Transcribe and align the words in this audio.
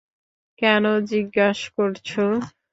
কেন 0.61 0.83
জিজ্ঞাস 1.11 1.59
করছ? 1.75 2.09